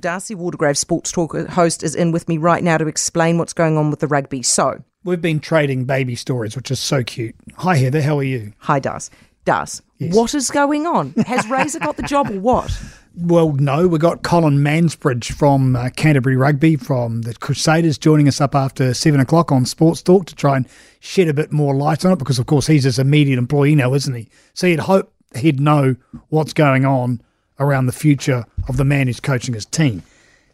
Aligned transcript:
Darcy 0.00 0.34
Waldegrave, 0.34 0.76
Sports 0.76 1.12
Talk 1.12 1.36
host, 1.50 1.82
is 1.82 1.94
in 1.94 2.12
with 2.12 2.28
me 2.28 2.38
right 2.38 2.62
now 2.62 2.78
to 2.78 2.86
explain 2.86 3.38
what's 3.38 3.52
going 3.52 3.76
on 3.76 3.90
with 3.90 4.00
the 4.00 4.06
rugby. 4.06 4.42
So, 4.42 4.82
We've 5.02 5.20
been 5.20 5.40
trading 5.40 5.86
baby 5.86 6.14
stories, 6.14 6.56
which 6.56 6.70
is 6.70 6.78
so 6.78 7.02
cute. 7.02 7.34
Hi, 7.56 7.76
Heather. 7.76 8.02
How 8.02 8.18
are 8.18 8.22
you? 8.22 8.52
hi, 8.58 8.78
Das. 8.80 9.10
Das, 9.46 9.80
what 9.98 10.34
is 10.34 10.50
going 10.50 10.86
on? 10.86 11.12
Has 11.26 11.48
Razor 11.48 11.78
got 11.78 11.96
the 11.96 12.02
job 12.02 12.30
or 12.30 12.38
what? 12.40 12.82
Well, 13.16 13.52
no, 13.54 13.88
we 13.88 13.98
got 13.98 14.22
Colin 14.22 14.58
Mansbridge 14.58 15.32
from 15.32 15.74
uh, 15.74 15.90
Canterbury 15.90 16.36
Rugby 16.36 16.76
from 16.76 17.22
the 17.22 17.34
Crusaders 17.34 17.98
joining 17.98 18.28
us 18.28 18.40
up 18.40 18.54
after 18.54 18.94
seven 18.94 19.18
o'clock 19.18 19.50
on 19.50 19.66
Sports 19.66 20.00
Talk 20.00 20.26
to 20.26 20.34
try 20.36 20.56
and 20.56 20.66
shed 21.00 21.26
a 21.26 21.34
bit 21.34 21.50
more 21.50 21.74
light 21.74 22.04
on 22.04 22.12
it 22.12 22.20
because, 22.20 22.38
of 22.38 22.46
course, 22.46 22.68
he's 22.68 22.84
his 22.84 23.00
immediate 23.00 23.36
employee 23.36 23.74
now, 23.74 23.94
isn't 23.94 24.14
he? 24.14 24.28
So 24.54 24.68
you'd 24.68 24.78
hope 24.78 25.12
he'd 25.34 25.58
know 25.58 25.96
what's 26.28 26.52
going 26.52 26.84
on 26.84 27.20
around 27.60 27.86
the 27.86 27.92
future 27.92 28.44
of 28.68 28.76
the 28.76 28.84
man 28.84 29.06
who's 29.06 29.20
coaching 29.20 29.54
his 29.54 29.66
team. 29.66 30.02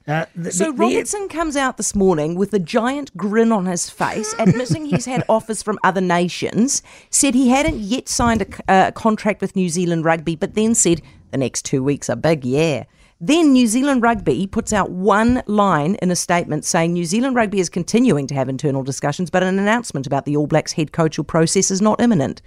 Uh, 0.08 0.24
the- 0.36 0.52
So 0.52 0.66
the- 0.66 0.72
the- 0.72 0.78
Robertson 0.78 1.28
comes 1.28 1.56
out 1.56 1.78
this 1.78 1.94
morning 1.94 2.34
with 2.36 2.52
a 2.54 2.58
giant 2.58 3.16
grin 3.16 3.50
on 3.50 3.66
his 3.66 3.88
face, 3.90 4.34
admitting 4.38 4.86
he's 4.86 5.06
had 5.06 5.24
offers 5.28 5.62
from 5.62 5.78
other 5.82 6.00
nations. 6.00 6.82
Said 7.10 7.34
he 7.34 7.48
hadn't 7.48 7.78
yet 7.78 8.08
signed 8.08 8.42
a, 8.42 8.44
c- 8.44 8.62
a 8.68 8.92
contract 8.92 9.40
with 9.40 9.56
New 9.56 9.68
Zealand 9.68 10.04
Rugby, 10.04 10.36
but 10.36 10.54
then 10.54 10.74
said 10.74 11.00
the 11.32 11.38
next 11.38 11.64
two 11.64 11.82
weeks 11.82 12.08
are 12.10 12.14
big, 12.16 12.44
yeah. 12.44 12.84
Then 13.20 13.52
New 13.52 13.66
Zealand 13.66 14.02
Rugby 14.02 14.46
puts 14.46 14.72
out 14.74 14.90
one 14.90 15.42
line 15.46 15.96
in 16.02 16.10
a 16.10 16.16
statement 16.16 16.64
saying 16.66 16.92
New 16.92 17.06
Zealand 17.06 17.34
Rugby 17.34 17.58
is 17.60 17.68
continuing 17.70 18.26
to 18.28 18.34
have 18.34 18.48
internal 18.48 18.82
discussions, 18.82 19.30
but 19.30 19.42
an 19.42 19.58
announcement 19.58 20.06
about 20.06 20.24
the 20.26 20.36
All 20.36 20.46
Blacks 20.46 20.72
head 20.72 20.92
coachal 20.92 21.24
process 21.26 21.70
is 21.70 21.80
not 21.80 22.00
imminent. 22.00 22.42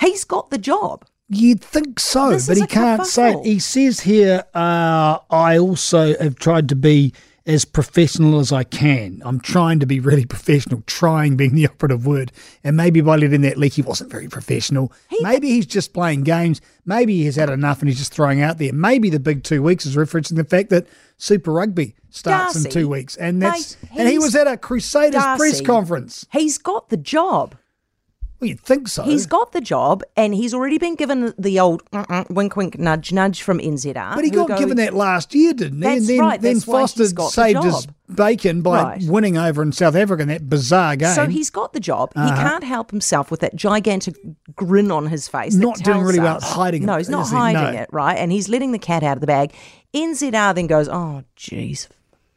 He's 0.00 0.24
got 0.24 0.50
the 0.50 0.58
job. 0.58 1.04
You'd 1.34 1.62
think 1.62 2.00
so, 2.00 2.30
This 2.30 2.46
but 2.46 2.56
he 2.56 2.66
can't 2.66 3.06
say 3.06 3.32
it. 3.32 3.44
He 3.44 3.58
says 3.58 4.00
here, 4.00 4.44
uh, 4.54 5.18
I 5.30 5.58
also 5.58 6.16
have 6.18 6.36
tried 6.36 6.68
to 6.70 6.76
be 6.76 7.12
as 7.46 7.64
professional 7.64 8.38
as 8.40 8.52
I 8.52 8.64
can. 8.64 9.20
I'm 9.24 9.38
trying 9.38 9.78
to 9.80 9.86
be 9.86 10.00
really 10.00 10.24
professional, 10.24 10.82
trying 10.86 11.36
being 11.36 11.54
the 11.54 11.66
operative 11.70 12.06
word. 12.06 12.32
And 12.62 12.76
maybe 12.76 13.00
by 13.00 13.16
letting 13.16 13.42
that 13.42 13.58
leak, 13.58 13.74
he 13.74 13.82
wasn't 13.82 14.10
very 14.10 14.28
professional. 14.28 14.92
maybe 15.20 15.48
he's 15.48 15.66
just 15.66 15.92
playing 15.92 16.22
games. 16.22 16.60
Maybe 16.86 17.16
he 17.16 17.26
has 17.26 17.36
had 17.36 17.50
enough 17.50 17.80
and 17.80 17.88
he's 17.88 17.98
just 17.98 18.14
throwing 18.14 18.40
out 18.40 18.58
there. 18.58 18.72
Maybe 18.72 19.10
the 19.10 19.20
big 19.20 19.44
two 19.44 19.62
weeks 19.62 19.84
is 19.84 19.96
referencing 19.96 20.36
the 20.36 20.44
fact 20.44 20.70
that 20.70 20.86
Super 21.18 21.52
Rugby 21.52 21.94
starts 22.10 22.56
in 22.56 22.70
two 22.70 22.88
weeks. 22.88 23.16
And 23.16 23.42
that's 23.42 23.82
mate, 23.82 23.90
and 23.98 24.08
he 24.08 24.18
was 24.18 24.34
at 24.34 24.46
a 24.46 24.56
Crusaders 24.56 25.22
press 25.36 25.60
conference. 25.60 26.26
He's 26.32 26.58
got 26.58 26.88
the 26.88 26.96
job. 26.96 27.56
Well, 28.44 28.50
you'd 28.50 28.60
think 28.60 28.88
so. 28.88 29.02
He's 29.04 29.24
got 29.24 29.52
the 29.52 29.60
job, 29.62 30.02
and 30.18 30.34
he's 30.34 30.52
already 30.52 30.76
been 30.76 30.96
given 30.96 31.32
the 31.38 31.58
old 31.60 31.82
uh-uh, 31.94 32.24
wink, 32.28 32.56
wink, 32.56 32.78
nudge, 32.78 33.10
nudge 33.10 33.40
from 33.40 33.58
NZR. 33.58 34.14
But 34.14 34.22
he 34.24 34.28
got 34.30 34.48
go- 34.48 34.58
given 34.58 34.76
that 34.76 34.92
last 34.92 35.34
year, 35.34 35.54
didn't 35.54 35.78
he? 35.78 35.82
That's 35.82 36.00
and 36.00 36.08
then, 36.10 36.18
right, 36.20 36.40
then 36.42 36.54
that's 36.54 36.64
Foster 36.66 37.10
got 37.14 37.28
the 37.28 37.30
saved 37.30 37.64
his 37.64 37.86
bacon 38.14 38.60
by 38.60 38.82
Right. 38.82 39.02
winning 39.08 39.38
over 39.38 39.62
in 39.62 39.72
South 39.72 39.96
Africa 39.96 40.20
in 40.20 40.28
that 40.28 40.46
bizarre 40.50 40.94
game. 40.96 41.14
So 41.14 41.26
he's 41.26 41.48
got 41.48 41.72
the 41.72 41.80
job. 41.80 42.12
He 42.14 42.20
Uh-huh. 42.20 42.36
can't 42.36 42.64
help 42.64 42.90
himself 42.90 43.30
with 43.30 43.40
that 43.40 43.56
gigantic 43.56 44.14
grin 44.54 44.90
on 44.90 45.06
his 45.06 45.26
face. 45.26 45.54
Not 45.54 45.78
doing 45.82 46.02
really 46.02 46.20
well 46.20 46.36
us- 46.36 46.42
hiding 46.52 46.82
it, 46.82 46.86
No, 46.86 46.98
he's 46.98 47.08
not 47.08 47.22
is 47.22 47.30
he? 47.30 47.36
hiding 47.36 47.74
No. 47.74 47.80
it, 47.80 47.88
right? 47.92 48.14
And 48.18 48.30
he's 48.30 48.50
letting 48.50 48.72
the 48.72 48.78
cat 48.78 49.02
out 49.02 49.16
of 49.16 49.22
the 49.22 49.26
bag. 49.26 49.54
NZR 49.94 50.52
then 50.54 50.66
goes, 50.66 50.86
oh, 50.88 51.22
jeez, 51.38 51.88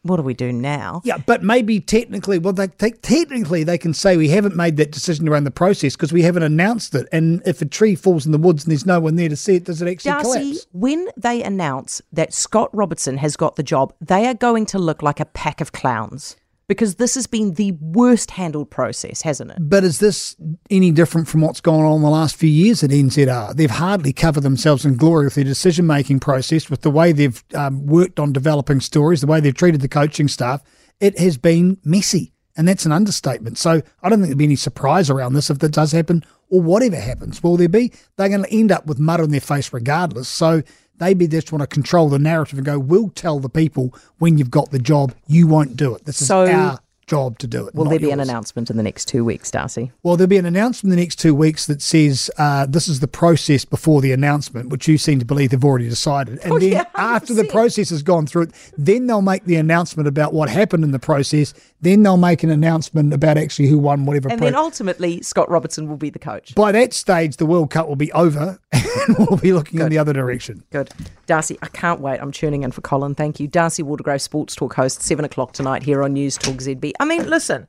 what 0.07 0.17
do 0.17 0.23
we 0.23 0.33
do 0.33 0.51
now? 0.51 1.01
yeah, 1.03 1.17
but 1.17 1.43
maybe 1.43 1.79
technically, 1.79 2.39
well, 2.39 2.53
they, 2.53 2.67
they, 2.77 2.91
technically 2.91 3.63
they 3.63 3.77
can 3.77 3.93
say 3.93 4.17
we 4.17 4.29
haven't 4.29 4.55
made 4.55 4.77
that 4.77 4.91
decision 4.91 5.27
around 5.27 5.43
the 5.43 5.51
process 5.51 5.95
because 5.95 6.11
we 6.11 6.21
haven't 6.21 6.43
announced 6.43 6.95
it. 6.95 7.07
And 7.11 7.41
if 7.45 7.61
a 7.61 7.65
tree 7.65 7.95
falls 7.95 8.25
in 8.25 8.31
the 8.31 8.37
woods 8.37 8.63
and 8.63 8.71
there's 8.71 8.85
no 8.85 8.99
one 8.99 9.15
there 9.15 9.29
to 9.29 9.35
see 9.35 9.55
it, 9.55 9.65
does 9.65 9.81
it 9.81 9.87
actually 9.87 10.11
Darcy, 10.11 10.39
collapse? 10.39 10.67
when 10.71 11.07
they 11.17 11.43
announce 11.43 12.01
that 12.11 12.33
Scott 12.33 12.69
Robertson 12.73 13.17
has 13.17 13.35
got 13.35 13.55
the 13.55 13.63
job, 13.63 13.93
they 14.01 14.25
are 14.27 14.33
going 14.33 14.65
to 14.67 14.79
look 14.79 15.01
like 15.01 15.19
a 15.19 15.25
pack 15.25 15.61
of 15.61 15.71
clowns 15.71 16.35
because 16.67 16.95
this 16.95 17.15
has 17.15 17.27
been 17.27 17.53
the 17.53 17.71
worst 17.73 18.31
handled 18.31 18.69
process, 18.69 19.21
hasn't 19.21 19.51
it? 19.51 19.57
But 19.59 19.83
is 19.83 19.99
this 19.99 20.35
any 20.69 20.91
different 20.91 21.27
from 21.27 21.41
what's 21.41 21.61
gone 21.61 21.85
on 21.85 21.97
in 21.97 22.01
the 22.01 22.09
last 22.09 22.35
few 22.35 22.49
years 22.49 22.83
at 22.83 22.89
NZR? 22.89 23.55
They've 23.55 23.69
hardly 23.69 24.13
covered 24.13 24.41
themselves 24.41 24.85
in 24.85 24.95
glory 24.95 25.25
with 25.25 25.35
their 25.35 25.43
decision 25.43 25.87
making 25.87 26.19
process, 26.19 26.69
with 26.69 26.81
the 26.81 26.91
way 26.91 27.11
they've 27.11 27.41
um, 27.55 27.85
worked 27.85 28.19
on 28.19 28.33
developing 28.33 28.81
stories, 28.81 29.21
the 29.21 29.27
way 29.27 29.39
they've 29.39 29.55
treated 29.55 29.81
the 29.81 29.87
coaching 29.87 30.27
staff. 30.27 30.61
It 30.99 31.17
has 31.19 31.37
been 31.37 31.77
messy, 31.85 32.33
and 32.57 32.67
that's 32.67 32.85
an 32.85 32.91
understatement. 32.91 33.57
So 33.57 33.81
I 34.01 34.09
don't 34.09 34.19
think 34.19 34.29
there'll 34.29 34.37
be 34.37 34.45
any 34.45 34.55
surprise 34.55 35.09
around 35.09 35.33
this 35.33 35.49
if 35.49 35.59
that 35.59 35.71
does 35.71 35.93
happen 35.93 36.23
or 36.49 36.61
whatever 36.61 36.95
happens. 36.95 37.41
Will 37.43 37.57
there 37.57 37.69
be? 37.69 37.93
They're 38.15 38.29
going 38.29 38.43
to 38.43 38.53
end 38.53 38.71
up 38.71 38.87
with 38.87 38.99
mud 38.99 39.21
on 39.21 39.29
their 39.29 39.41
face 39.41 39.71
regardless. 39.71 40.27
So 40.27 40.63
they 40.99 41.13
be 41.13 41.27
just 41.27 41.51
want 41.51 41.61
to 41.61 41.67
control 41.67 42.09
the 42.09 42.19
narrative 42.19 42.57
and 42.57 42.65
go, 42.65 42.79
we'll 42.79 43.09
tell 43.09 43.39
the 43.39 43.49
people 43.49 43.93
when 44.19 44.37
you've 44.37 44.51
got 44.51 44.71
the 44.71 44.79
job, 44.79 45.13
you 45.27 45.47
won't 45.47 45.75
do 45.77 45.95
it. 45.95 46.05
This 46.05 46.25
So- 46.25 46.43
is 46.43 46.49
our 46.49 46.79
job 47.05 47.37
to 47.39 47.47
do 47.47 47.65
it. 47.65 47.73
Will 47.73 47.85
there 47.85 47.99
be 47.99 48.11
an 48.11 48.19
announcement 48.19 48.69
in 48.69 48.75
the 48.75 48.83
next 48.83 49.05
two 49.05 49.23
weeks, 49.23 49.49
Darcy? 49.49 49.93
Well, 50.03 50.17
there'll 50.17 50.27
be 50.27 50.35
an 50.35 50.45
announcement 50.45 50.91
in 50.91 50.97
the 50.97 51.01
next 51.01 51.15
two 51.15 51.33
weeks 51.33 51.65
that 51.67 51.81
says 51.81 52.29
uh, 52.37 52.65
this 52.65 52.89
is 52.89 52.99
the 52.99 53.07
process 53.07 53.63
before 53.63 54.01
the 54.01 54.11
announcement, 54.11 54.67
which 54.71 54.89
you 54.89 54.97
seem 54.97 55.17
to 55.19 55.23
believe 55.25 55.51
they've 55.51 55.63
already 55.63 55.87
decided. 55.87 56.39
And 56.43 56.51
Oh, 56.57 56.59
then 56.59 56.69
yeah, 56.73 56.83
after 56.95 57.33
the 57.33 57.45
process 57.45 57.91
has 57.91 58.03
gone 58.03 58.27
through 58.27 58.41
it, 58.43 58.71
then 58.77 59.07
they'll 59.07 59.21
make 59.21 59.45
the 59.45 59.55
announcement 59.55 60.09
about 60.09 60.33
what 60.33 60.49
happened 60.49 60.83
in 60.83 60.91
the 60.91 60.99
process. 60.99 61.53
Then 61.79 62.03
they'll 62.03 62.17
make 62.17 62.43
an 62.43 62.49
announcement 62.49 63.13
about 63.13 63.37
actually 63.37 63.69
who 63.69 63.77
won 63.79 64.05
whatever. 64.05 64.27
And 64.27 64.39
pro- 64.39 64.47
then 64.47 64.55
ultimately, 64.55 65.21
Scott 65.21 65.49
Robertson 65.49 65.87
will 65.87 65.95
be 65.95 66.09
the 66.09 66.19
coach. 66.19 66.55
By 66.55 66.73
that 66.73 66.91
stage, 66.93 67.37
the 67.37 67.45
World 67.45 67.69
Cup 67.71 67.87
will 67.87 67.95
be 67.95 68.11
over, 68.11 68.59
and 69.07 69.17
we'll 69.29 69.37
be 69.37 69.53
looking 69.53 69.79
in 69.79 69.89
the 69.89 69.97
other 69.97 70.13
direction. 70.13 70.63
Good. 70.71 70.89
Darcy, 71.25 71.57
I 71.61 71.67
can't 71.67 71.99
wait. 71.99 72.19
I'm 72.19 72.31
tuning 72.31 72.63
in 72.63 72.71
for 72.71 72.81
Colin. 72.81 73.15
Thank 73.15 73.39
you. 73.39 73.47
Darcy 73.47 73.83
Waldegrave, 73.83 74.21
Sports 74.21 74.55
Talk 74.55 74.75
host, 74.75 75.01
7 75.01 75.23
o'clock 75.25 75.53
tonight 75.53 75.83
here 75.83 76.03
on 76.03 76.13
News 76.13 76.37
Talk 76.37 76.55
ZB. 76.55 76.91
I 76.99 77.05
mean, 77.05 77.29
listen, 77.29 77.67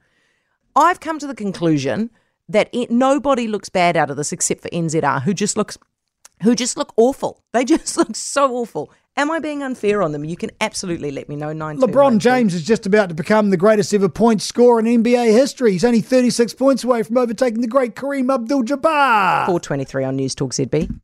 I've 0.77 1.01
come 1.01 1.19
to 1.19 1.27
the 1.27 1.35
conclusion 1.35 2.11
that 2.49 2.71
it, 2.73 2.91
nobody 2.91 3.47
looks 3.47 3.69
bad 3.69 3.97
out 3.97 4.11
of 4.11 4.17
this 4.17 4.33
except 4.33 4.63
for 4.63 4.69
NZR, 4.71 5.23
who 5.23 5.35
just 5.35 5.57
looks. 5.57 5.77
Who 6.45 6.55
just 6.55 6.77
look 6.77 6.93
awful. 6.97 7.43
They 7.53 7.65
just 7.67 7.97
look 7.97 8.15
so 8.15 8.55
awful. 8.55 8.93
Am 9.17 9.33
I 9.33 9.41
being 9.41 9.65
unfair 9.65 10.01
on 10.01 10.13
them? 10.13 10.25
You 10.25 10.37
can 10.37 10.53
absolutely 10.61 11.11
let 11.11 11.29
me 11.29 11.35
know. 11.35 11.53
Nine 11.53 11.81
LeBron 11.81 12.19
James 12.19 12.55
is 12.55 12.63
just 12.63 12.87
about 12.87 13.09
to 13.09 13.17
become 13.17 13.51
the 13.51 13.57
greatest 13.57 13.93
ever 13.93 14.09
point 14.09 14.41
scorer 14.41 14.79
in 14.79 15.03
NBA 15.03 15.33
history. 15.33 15.73
He's 15.73 15.85
only 15.85 16.01
36 16.01 16.55
points 16.55 16.85
away 16.85 17.03
from 17.03 17.19
overtaking 17.19 17.61
the 17.61 17.67
great 17.67 17.97
Kareem 17.97 18.33
Abdul-Jabbar. 18.33 19.47
423 19.47 20.05
on 20.05 20.15
News 20.15 20.37
Talk 20.37 20.53
ZB. 20.53 21.01